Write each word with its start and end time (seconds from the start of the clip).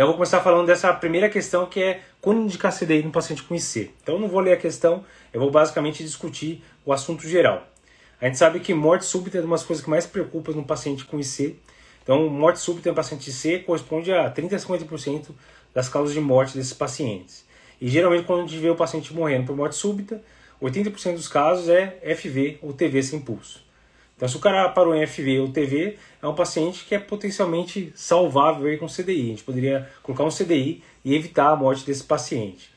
Então 0.00 0.06
eu 0.06 0.12
vou 0.12 0.16
começar 0.16 0.40
falando 0.40 0.66
dessa 0.66 0.90
primeira 0.94 1.28
questão 1.28 1.66
que 1.66 1.78
é 1.78 2.00
quando 2.22 2.40
indicar 2.40 2.74
CDI 2.74 3.02
no 3.02 3.10
paciente 3.10 3.42
com 3.42 3.54
IC. 3.54 3.90
Então 4.02 4.14
eu 4.14 4.18
não 4.22 4.28
vou 4.28 4.40
ler 4.40 4.54
a 4.54 4.56
questão, 4.56 5.04
eu 5.30 5.38
vou 5.38 5.50
basicamente 5.50 6.02
discutir 6.02 6.64
o 6.86 6.92
assunto 6.94 7.28
geral. 7.28 7.68
A 8.18 8.24
gente 8.24 8.38
sabe 8.38 8.60
que 8.60 8.72
morte 8.72 9.04
súbita 9.04 9.36
é 9.36 9.42
uma 9.42 9.56
das 9.56 9.62
coisas 9.62 9.84
que 9.84 9.90
mais 9.90 10.06
preocupa 10.06 10.52
no 10.52 10.64
paciente 10.64 11.04
com 11.04 11.20
IC. 11.20 11.54
Então, 12.02 12.30
morte 12.30 12.60
súbita 12.60 12.88
em 12.88 12.94
paciente 12.94 13.28
IC 13.28 13.64
corresponde 13.64 14.10
a 14.10 14.30
30 14.30 14.56
a 14.56 14.58
50% 14.58 15.32
das 15.74 15.86
causas 15.90 16.14
de 16.14 16.20
morte 16.22 16.56
desses 16.56 16.72
pacientes. 16.72 17.44
E 17.78 17.86
geralmente, 17.86 18.24
quando 18.24 18.38
a 18.38 18.46
gente 18.46 18.56
vê 18.56 18.70
o 18.70 18.76
paciente 18.76 19.12
morrendo 19.12 19.48
por 19.48 19.54
morte 19.54 19.76
súbita, 19.76 20.22
80% 20.62 21.12
dos 21.12 21.28
casos 21.28 21.68
é 21.68 22.00
FV 22.16 22.60
ou 22.62 22.72
TV 22.72 23.02
sem 23.02 23.20
pulso. 23.20 23.62
Então, 24.20 24.28
se 24.28 24.36
o 24.36 24.38
cara 24.38 24.68
parou 24.68 24.94
em 24.94 25.06
FV 25.06 25.40
ou 25.40 25.48
TV, 25.48 25.96
é 26.22 26.28
um 26.28 26.34
paciente 26.34 26.84
que 26.84 26.94
é 26.94 26.98
potencialmente 26.98 27.90
salvável 27.96 28.78
com 28.78 28.86
CDI. 28.86 29.22
A 29.22 29.28
gente 29.28 29.42
poderia 29.42 29.90
colocar 30.02 30.24
um 30.24 30.28
CDI 30.28 30.84
e 31.02 31.14
evitar 31.14 31.48
a 31.48 31.56
morte 31.56 31.86
desse 31.86 32.04
paciente. 32.04 32.70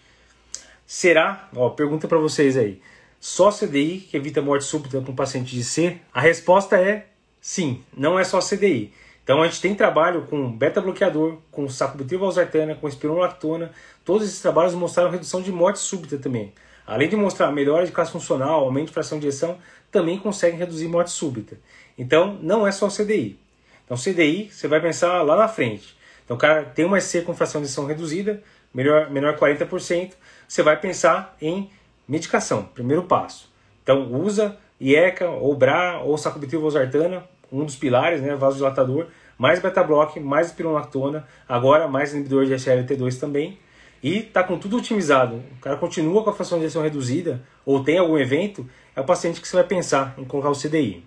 Será? 0.87 1.49
Ó, 1.53 1.69
pergunta 1.71 2.07
para 2.07 2.17
vocês 2.17 2.55
aí. 2.55 2.81
Só 3.19 3.51
CDI 3.51 4.07
que 4.09 4.15
evita 4.15 4.41
morte 4.41 4.63
súbita 4.63 5.01
com 5.01 5.13
paciente 5.13 5.53
de 5.53 5.65
C? 5.65 5.97
A 6.13 6.21
resposta 6.21 6.79
é 6.79 7.07
sim, 7.41 7.83
não 7.93 8.17
é 8.17 8.23
só 8.23 8.39
CDI. 8.39 8.93
Então 9.21 9.41
a 9.41 9.45
gente 9.45 9.59
tem 9.59 9.75
trabalho 9.75 10.21
com 10.29 10.49
beta-bloqueador, 10.49 11.39
com 11.51 11.67
sacubitril/valsartana, 11.67 12.75
com 12.75 12.87
espironolactona. 12.87 13.73
Todos 14.05 14.29
esses 14.29 14.41
trabalhos 14.41 14.73
mostraram 14.75 15.11
redução 15.11 15.41
de 15.41 15.51
morte 15.51 15.79
súbita 15.79 16.17
também. 16.17 16.53
Além 16.85 17.07
de 17.07 17.15
mostrar 17.15 17.51
melhora 17.51 17.85
de 17.85 17.91
classe 17.91 18.11
funcional, 18.11 18.61
aumento 18.61 18.87
de 18.87 18.93
fração 18.93 19.19
de 19.19 19.27
ejeção, 19.27 19.57
também 19.91 20.17
conseguem 20.19 20.59
reduzir 20.59 20.87
morte 20.87 21.11
súbita. 21.11 21.57
Então, 21.97 22.37
não 22.41 22.67
é 22.67 22.71
só 22.71 22.87
CDI. 22.87 23.39
Então, 23.85 23.97
CDI, 23.97 24.49
você 24.51 24.67
vai 24.67 24.81
pensar 24.81 25.21
lá 25.21 25.35
na 25.35 25.47
frente. 25.47 25.95
Então, 26.25 26.35
o 26.35 26.39
cara 26.39 26.63
tem 26.63 26.85
uma 26.85 26.99
SC 26.99 27.21
com 27.21 27.33
fração 27.33 27.61
de 27.61 27.67
ejeção 27.67 27.85
reduzida, 27.85 28.41
melhor, 28.73 29.09
menor 29.09 29.37
40%, 29.37 30.13
você 30.47 30.63
vai 30.63 30.79
pensar 30.79 31.35
em 31.41 31.69
medicação, 32.07 32.63
primeiro 32.63 33.03
passo. 33.03 33.51
Então, 33.81 34.11
usa 34.11 34.57
IECA, 34.79 35.29
ou 35.29 35.55
BRA, 35.55 36.01
ou 36.03 36.17
sacubitril/valsartana, 36.17 37.23
um 37.51 37.65
dos 37.65 37.75
pilares, 37.75 38.21
né, 38.21 38.35
vasodilatador, 38.35 39.07
mais 39.37 39.59
beta-block, 39.59 40.19
mais 40.19 40.47
espironolactona, 40.47 41.27
agora 41.47 41.87
mais 41.87 42.13
inibidor 42.13 42.45
de 42.45 42.53
SLT2 42.53 43.19
também, 43.19 43.57
e 44.03 44.17
está 44.17 44.43
com 44.43 44.59
tudo 44.59 44.77
otimizado, 44.77 45.41
o 45.57 45.61
cara 45.61 45.77
continua 45.77 46.23
com 46.23 46.29
a 46.29 46.33
fração 46.33 46.59
de 46.59 46.65
ejeção 46.65 46.81
reduzida, 46.83 47.41
ou 47.65 47.81
tem 47.81 47.97
algum 47.97 48.17
evento, 48.17 48.69
é 48.93 48.99
o 48.99 49.05
paciente 49.05 49.39
que 49.39 49.47
você 49.47 49.55
vai 49.55 49.65
pensar 49.65 50.13
em 50.17 50.25
colocar 50.25 50.49
o 50.49 50.55
CDI. 50.55 51.05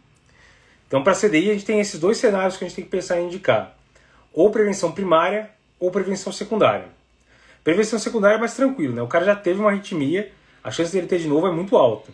Então, 0.89 1.05
para 1.05 1.15
CDI, 1.15 1.51
a 1.51 1.53
gente 1.53 1.67
tem 1.67 1.79
esses 1.79 2.01
dois 2.01 2.17
cenários 2.17 2.57
que 2.57 2.65
a 2.65 2.69
gente 2.69 2.77
tem 2.77 2.85
que 2.85 2.91
pensar 2.91 3.21
em 3.21 3.27
indicar: 3.27 3.77
ou 4.33 4.51
prevenção 4.51 4.93
primária 4.93 5.51
ou 5.79 5.91
prevenção 5.91 6.33
secundária. 6.33 6.87
Prevenção 7.63 7.99
secundária 7.99 8.37
é 8.37 8.39
mais 8.39 8.55
tranquilo, 8.55 8.95
né? 8.95 9.03
O 9.03 9.09
cara 9.09 9.25
já 9.25 9.37
teve 9.37 9.61
uma 9.61 9.71
arritmia, 9.71 10.33
a 10.65 10.71
chance 10.71 10.93
dele 10.93 11.07
ter 11.07 11.19
de 11.19 11.29
novo 11.29 11.47
é 11.47 11.53
muito 11.53 11.77
alta. 11.77 12.11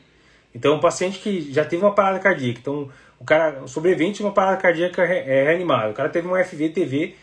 Então, 0.55 0.75
um 0.75 0.81
paciente 0.81 1.21
que 1.21 1.53
já 1.53 1.65
teve 1.65 1.85
uma 1.85 1.95
parada 1.95 2.19
cardíaca, 2.19 2.59
então 2.59 2.91
o 3.21 3.25
cara 3.25 3.67
sobrevivente 3.69 4.17
de 4.17 4.23
uma 4.25 4.33
parada 4.33 4.57
cardíaca 4.57 5.03
é 5.03 5.45
reanimada, 5.45 5.91
o 5.91 5.95
cara 5.95 6.09
teve 6.09 6.27
uma 6.27 6.43
FV-TV, 6.43 7.15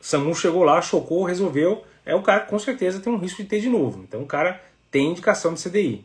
SAMU 0.00 0.34
chegou 0.34 0.64
lá, 0.64 0.80
chocou, 0.80 1.24
resolveu, 1.24 1.84
é 2.06 2.14
o 2.14 2.22
cara 2.22 2.40
que 2.40 2.48
com 2.48 2.58
certeza 2.58 3.00
tem 3.00 3.12
um 3.12 3.18
risco 3.18 3.42
de 3.42 3.48
ter 3.48 3.60
de 3.60 3.68
novo. 3.68 4.04
Então 4.04 4.22
o 4.22 4.26
cara 4.26 4.62
tem 4.90 5.10
indicação 5.10 5.52
de 5.52 5.62
CDI. 5.62 6.04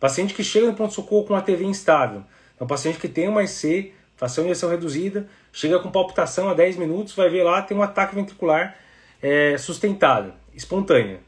Paciente 0.00 0.34
que 0.34 0.42
chega 0.42 0.66
no 0.66 0.74
pronto-socorro 0.74 1.26
com 1.26 1.34
uma 1.34 1.42
TV 1.42 1.64
instável, 1.64 2.24
é 2.58 2.64
um 2.64 2.66
paciente 2.66 2.98
que 2.98 3.08
tem 3.08 3.28
uma 3.28 3.44
IC, 3.44 3.92
fração 4.16 4.44
de 4.44 4.50
injeção 4.50 4.70
reduzida, 4.70 5.28
chega 5.52 5.78
com 5.78 5.90
palpitação 5.90 6.48
a 6.48 6.54
10 6.54 6.76
minutos, 6.76 7.14
vai 7.14 7.28
ver 7.28 7.44
lá, 7.44 7.62
tem 7.62 7.76
um 7.76 7.82
ataque 7.82 8.14
ventricular 8.14 8.76
é, 9.22 9.56
sustentado, 9.58 10.32
espontânea. 10.54 11.20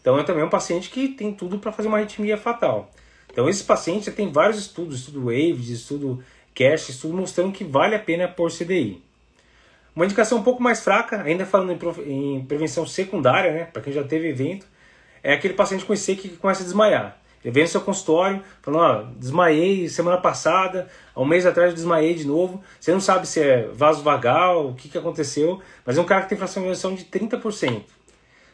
Então 0.00 0.18
é 0.18 0.22
também 0.22 0.42
um 0.42 0.48
paciente 0.48 0.88
que 0.88 1.08
tem 1.08 1.32
tudo 1.32 1.58
para 1.58 1.70
fazer 1.70 1.88
uma 1.88 1.98
arritmia 1.98 2.38
fatal. 2.38 2.90
Então 3.30 3.48
esse 3.48 3.62
paciente 3.62 4.06
já 4.06 4.12
tem 4.12 4.32
vários 4.32 4.58
estudos, 4.58 5.00
estudo 5.00 5.26
WAVES, 5.26 5.68
estudo 5.68 6.24
CASH, 6.54 6.88
estudo 6.88 7.14
mostrando 7.14 7.52
que 7.52 7.64
vale 7.64 7.94
a 7.94 7.98
pena 7.98 8.26
por 8.26 8.50
CDI. 8.50 9.02
Uma 9.94 10.04
indicação 10.04 10.38
um 10.38 10.42
pouco 10.42 10.62
mais 10.62 10.80
fraca, 10.80 11.22
ainda 11.22 11.44
falando 11.44 11.76
em, 12.06 12.44
prevenção 12.44 12.86
secundária, 12.86 13.52
né, 13.52 13.64
para 13.64 13.82
quem 13.82 13.92
já 13.92 14.04
teve 14.04 14.28
evento, 14.28 14.66
é 15.22 15.34
aquele 15.34 15.54
paciente 15.54 15.84
com 15.84 15.92
IC 15.92 16.16
que 16.16 16.28
começa 16.30 16.62
a 16.62 16.64
desmaiar. 16.64 17.16
Ele 17.44 17.52
vem 17.52 17.62
no 17.62 17.68
seu 17.68 17.80
consultório, 17.80 18.42
falando, 18.60 18.82
ó, 18.82 19.02
desmaiei 19.16 19.88
semana 19.88 20.18
passada, 20.18 20.88
há 21.14 21.20
um 21.20 21.24
mês 21.24 21.46
atrás 21.46 21.70
eu 21.70 21.74
desmaiei 21.74 22.14
de 22.14 22.26
novo. 22.26 22.62
Você 22.78 22.92
não 22.92 23.00
sabe 23.00 23.26
se 23.26 23.40
é 23.40 23.68
vaso 23.72 24.02
vagal, 24.02 24.68
o 24.68 24.74
que, 24.74 24.88
que 24.90 24.98
aconteceu, 24.98 25.60
mas 25.84 25.96
é 25.96 26.00
um 26.00 26.04
cara 26.04 26.22
que 26.22 26.28
tem 26.28 26.38
fração 26.38 26.62
de 26.94 27.04
de 27.04 27.04
30%. 27.06 27.82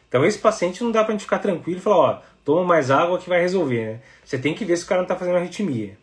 Então 0.07 0.25
esse 0.25 0.39
paciente 0.39 0.81
não 0.83 0.91
dá 0.91 1.03
pra 1.03 1.11
gente 1.11 1.23
ficar 1.23 1.39
tranquilo 1.39 1.79
e 1.79 1.81
falar, 1.81 1.97
ó, 1.97 2.21
toma 2.45 2.63
mais 2.63 2.89
água 2.89 3.19
que 3.19 3.27
vai 3.27 3.41
resolver, 3.41 3.85
né? 3.85 3.99
Você 4.23 4.37
tem 4.37 4.53
que 4.53 4.63
ver 4.63 4.77
se 4.77 4.85
o 4.85 4.87
cara 4.87 5.01
não 5.01 5.05
está 5.05 5.17
fazendo 5.17 5.35
arritmia. 5.35 5.97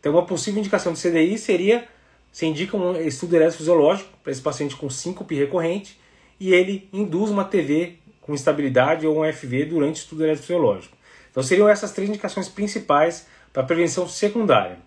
Então 0.00 0.12
uma 0.12 0.26
possível 0.26 0.58
indicação 0.58 0.92
de 0.92 1.00
CDI 1.00 1.38
seria 1.38 1.86
você 2.32 2.46
indica 2.46 2.76
um 2.76 2.96
estudo 2.96 3.34
eletrofisiológico 3.36 4.10
para 4.22 4.32
esse 4.32 4.40
paciente 4.40 4.76
com 4.76 4.88
síncope 4.88 5.34
recorrente 5.34 5.98
e 6.38 6.54
ele 6.54 6.88
induz 6.92 7.30
uma 7.30 7.44
TV 7.44 7.98
com 8.20 8.34
estabilidade 8.34 9.06
ou 9.06 9.22
um 9.22 9.32
FV 9.32 9.66
durante 9.66 9.96
o 9.96 10.02
estudo 10.02 10.24
eletrofisiológico. 10.24 10.96
Então 11.30 11.42
seriam 11.42 11.68
essas 11.68 11.92
três 11.92 12.08
indicações 12.08 12.48
principais 12.48 13.26
para 13.52 13.62
prevenção 13.62 14.08
secundária. 14.08 14.78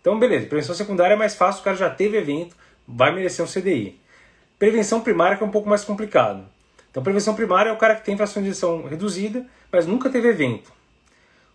Então, 0.00 0.18
beleza, 0.18 0.46
prevenção 0.46 0.74
secundária 0.74 1.14
é 1.14 1.16
mais 1.16 1.34
fácil, 1.34 1.62
o 1.62 1.64
cara 1.64 1.76
já 1.76 1.90
teve 1.90 2.16
evento, 2.16 2.54
vai 2.86 3.12
merecer 3.12 3.44
um 3.44 3.48
CDI. 3.48 3.98
Prevenção 4.58 5.00
primária 5.00 5.36
que 5.36 5.42
é 5.42 5.46
um 5.46 5.50
pouco 5.50 5.68
mais 5.68 5.84
complicado. 5.84 6.44
Então, 6.90 7.02
prevenção 7.02 7.34
primária 7.34 7.70
é 7.70 7.72
o 7.72 7.76
cara 7.76 7.96
que 7.96 8.04
tem 8.04 8.16
fração 8.16 8.40
de 8.40 8.48
injeção 8.48 8.86
reduzida, 8.86 9.44
mas 9.70 9.86
nunca 9.86 10.08
teve 10.08 10.28
evento. 10.28 10.72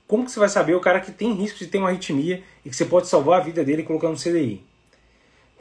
Como 0.05 0.25
que 0.25 0.31
você 0.31 0.39
vai 0.39 0.49
saber 0.49 0.75
o 0.75 0.81
cara 0.81 0.99
que 0.99 1.11
tem 1.11 1.33
risco 1.33 1.59
de 1.59 1.67
ter 1.67 1.77
uma 1.77 1.87
arritmia 1.87 2.43
e 2.65 2.69
que 2.69 2.75
você 2.75 2.83
pode 2.83 3.07
salvar 3.07 3.39
a 3.39 3.43
vida 3.43 3.63
dele 3.63 3.83
colocando 3.83 4.13
um 4.13 4.17
CDI? 4.17 4.61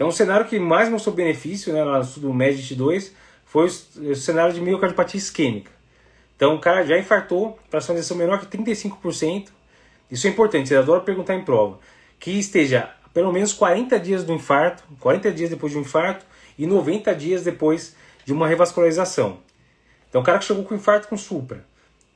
Então, 0.01 0.09
o 0.09 0.13
cenário 0.13 0.47
que 0.47 0.59
mais 0.59 0.89
mostrou 0.89 1.15
benefício 1.15 1.75
né, 1.75 1.85
no 1.85 2.01
estudo 2.01 2.33
MEDIT 2.33 2.75
2 2.75 3.15
foi 3.45 3.67
o 3.67 4.17
cenário 4.17 4.55
de 4.55 4.59
miocardiopatia 4.59 5.19
isquêmica. 5.19 5.71
Então, 6.35 6.55
o 6.55 6.59
cara 6.59 6.87
já 6.87 6.99
infartou, 6.99 7.59
fração 7.69 7.95
de 7.95 7.99
ejeção 7.99 8.17
menor 8.17 8.41
que 8.41 8.47
35%. 8.47 9.49
Isso 10.11 10.27
é 10.27 10.31
importante, 10.31 10.71
você 10.71 10.77
adora 10.77 11.03
perguntar 11.03 11.35
em 11.35 11.45
prova. 11.45 11.79
Que 12.19 12.31
esteja 12.31 12.89
pelo 13.13 13.31
menos 13.31 13.53
40 13.53 14.01
dias 14.01 14.25
do 14.25 14.33
infarto, 14.33 14.83
40 15.01 15.31
dias 15.33 15.51
depois 15.51 15.71
de 15.71 15.77
um 15.77 15.83
infarto 15.83 16.25
e 16.57 16.67
90 16.67 17.15
dias 17.15 17.45
depois 17.45 17.95
de 18.25 18.33
uma 18.33 18.49
revascularização. 18.49 19.41
Então, 20.09 20.23
o 20.23 20.25
cara 20.25 20.39
que 20.39 20.47
chegou 20.47 20.65
com 20.65 20.75
infarto 20.75 21.09
com 21.09 21.17
supra, 21.19 21.63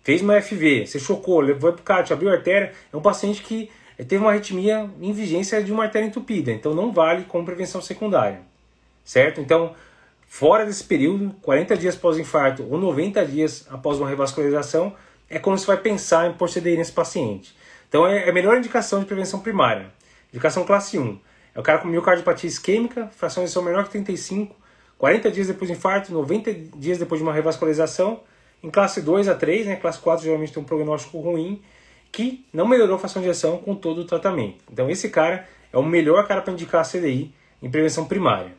fez 0.03 0.23
uma 0.23 0.41
FV, 0.41 0.87
você 0.87 0.99
chocou, 0.99 1.39
levou 1.39 1.71
para 1.75 1.83
o 1.83 1.85
CAT, 1.85 2.15
abriu 2.15 2.31
a 2.31 2.33
artéria, 2.33 2.73
é 2.91 2.97
um 2.97 3.03
paciente 3.03 3.43
que 3.43 3.71
teve 3.99 4.17
uma 4.17 4.31
arritmia 4.31 4.91
em 5.01 5.13
vigência 5.13 5.63
de 5.63 5.73
uma 5.73 5.85
artéria 5.85 6.07
entupida, 6.07 6.51
então 6.51 6.75
não 6.75 6.93
vale 6.93 7.25
como 7.25 7.45
prevenção 7.45 7.81
secundária, 7.81 8.41
certo? 9.05 9.41
Então, 9.41 9.75
fora 10.27 10.65
desse 10.67 10.83
período, 10.83 11.35
40 11.43 11.77
dias 11.77 11.95
após 11.95 12.17
o 12.17 12.21
infarto 12.21 12.67
ou 12.69 12.79
90 12.79 13.25
dias 13.27 13.67
após 13.71 13.99
uma 14.01 14.09
revascularização, 14.09 14.95
é 15.29 15.39
quando 15.39 15.59
você 15.59 15.67
vai 15.67 15.77
pensar 15.77 16.29
em 16.29 16.35
CDI 16.35 16.77
nesse 16.77 16.93
paciente. 16.93 17.55
Então, 17.89 18.07
é 18.07 18.29
a 18.29 18.33
melhor 18.33 18.57
indicação 18.57 18.99
de 18.99 19.07
prevenção 19.07 19.41
primária. 19.41 19.87
Indicação 20.33 20.65
classe 20.65 20.99
1. 20.99 21.19
É 21.55 21.61
o 21.61 21.63
cara 21.63 21.79
com 21.79 21.87
miocardiopatia 21.87 22.49
isquêmica, 22.49 23.07
fração 23.17 23.45
de 23.45 23.59
menor 23.61 23.85
que 23.85 23.91
35, 23.91 24.55
40 24.99 25.31
dias 25.31 25.47
depois 25.47 25.71
do 25.71 25.77
infarto, 25.77 26.13
90 26.13 26.53
dias 26.77 26.99
depois 26.99 27.21
de 27.21 27.23
uma 27.23 27.33
revascularização. 27.33 28.21
Em 28.63 28.71
classe 28.71 29.01
2 29.01 29.29
a 29.29 29.35
3, 29.35 29.67
né, 29.67 29.77
classe 29.77 30.01
4 30.01 30.25
geralmente 30.25 30.53
tem 30.53 30.63
um 30.63 30.67
prognóstico 30.67 31.21
ruim, 31.21 31.63
que 32.15 32.47
não 32.53 32.65
melhorou 32.65 32.95
a 32.95 32.99
fração 33.01 33.21
de 33.21 33.27
injeção 33.27 33.59
com 33.59 33.75
todo 33.75 34.03
o 34.03 34.05
tratamento. 34.05 34.63
Então 34.73 34.89
esse 34.89 35.09
cara 35.09 35.49
é 35.73 35.77
o 35.77 35.83
melhor 35.83 36.29
cara 36.29 36.41
para 36.41 36.53
indicar 36.53 36.81
a 36.81 36.85
CDI 36.85 37.35
em 37.61 37.69
prevenção 37.69 38.05
primária. 38.05 38.53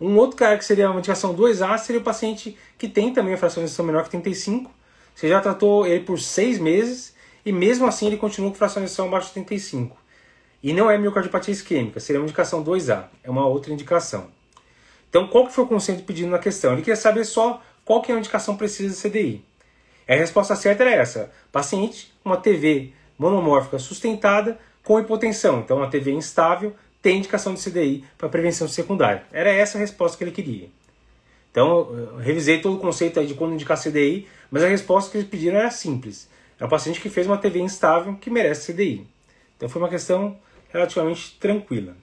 Um 0.00 0.16
outro 0.16 0.36
cara 0.36 0.58
que 0.58 0.64
seria 0.64 0.90
uma 0.90 0.98
indicação 0.98 1.36
2A 1.36 1.78
seria 1.78 2.00
o 2.00 2.04
paciente 2.04 2.58
que 2.76 2.88
tem 2.88 3.12
também 3.12 3.34
a 3.34 3.36
fração 3.36 3.62
de 3.62 3.68
injeção 3.68 3.86
menor 3.86 4.02
que 4.02 4.10
35. 4.10 4.72
Você 5.14 5.28
já 5.28 5.40
tratou 5.40 5.86
ele 5.86 6.02
por 6.02 6.18
6 6.18 6.58
meses 6.58 7.14
e 7.46 7.52
mesmo 7.52 7.86
assim 7.86 8.08
ele 8.08 8.16
continua 8.16 8.50
com 8.50 8.56
fração 8.56 8.82
de 8.82 8.86
injeção 8.86 9.06
abaixo 9.06 9.28
de 9.28 9.34
35. 9.34 9.96
E 10.64 10.72
não 10.72 10.90
é 10.90 10.98
miocardiopatia 10.98 11.52
isquêmica, 11.52 12.00
seria 12.00 12.20
uma 12.20 12.24
indicação 12.24 12.64
2A, 12.64 13.04
é 13.22 13.30
uma 13.30 13.46
outra 13.46 13.72
indicação. 13.72 14.26
Então 15.08 15.28
qual 15.28 15.46
que 15.46 15.52
foi 15.52 15.62
o 15.62 15.68
conceito 15.68 16.02
pedido 16.02 16.28
na 16.28 16.40
questão? 16.40 16.72
Ele 16.72 16.82
queria 16.82 16.96
saber 16.96 17.24
só 17.24 17.62
qual 17.84 18.02
que 18.02 18.10
é 18.10 18.16
a 18.16 18.18
indicação 18.18 18.56
precisa 18.56 18.92
de 18.92 19.00
CDI. 19.00 19.44
A 20.12 20.16
resposta 20.16 20.54
certa 20.54 20.82
era 20.82 20.92
essa: 20.92 21.30
paciente, 21.50 22.12
uma 22.24 22.36
TV 22.36 22.92
monomórfica 23.18 23.78
sustentada 23.78 24.58
com 24.84 24.98
hipotensão, 24.98 25.60
então 25.60 25.78
uma 25.78 25.88
TV 25.88 26.12
instável, 26.12 26.74
tem 27.00 27.18
indicação 27.18 27.54
de 27.54 27.62
CDI 27.62 28.04
para 28.18 28.28
prevenção 28.28 28.68
secundária. 28.68 29.24
Era 29.32 29.50
essa 29.50 29.78
a 29.78 29.80
resposta 29.80 30.18
que 30.18 30.24
ele 30.24 30.30
queria. 30.32 30.68
Então, 31.50 31.88
eu 31.92 32.16
revisei 32.16 32.60
todo 32.60 32.76
o 32.76 32.78
conceito 32.78 33.24
de 33.24 33.34
quando 33.34 33.54
indicar 33.54 33.80
CDI, 33.80 34.26
mas 34.50 34.62
a 34.62 34.68
resposta 34.68 35.10
que 35.10 35.18
eles 35.18 35.28
pediram 35.28 35.58
era 35.58 35.70
simples. 35.70 36.28
É 36.58 36.64
um 36.64 36.68
paciente 36.68 37.00
que 37.00 37.10
fez 37.10 37.26
uma 37.26 37.36
TV 37.36 37.60
instável 37.60 38.14
que 38.16 38.30
merece 38.30 38.72
CDI. 38.72 39.06
Então 39.56 39.68
foi 39.68 39.80
uma 39.82 39.88
questão 39.88 40.36
relativamente 40.70 41.36
tranquila. 41.38 41.94